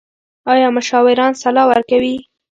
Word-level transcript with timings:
ایا 0.53 0.67
مشاوران 0.77 1.31
سلا 1.41 1.63
ورکوي؟ 1.67 2.15